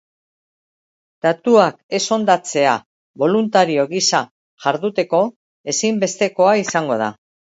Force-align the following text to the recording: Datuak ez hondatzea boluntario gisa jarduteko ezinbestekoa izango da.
Datuak 1.25 1.75
ez 1.97 2.01
hondatzea 2.17 2.71
boluntario 3.23 3.85
gisa 3.93 4.23
jarduteko 4.67 5.19
ezinbestekoa 5.75 6.57
izango 6.65 7.01
da. 7.07 7.15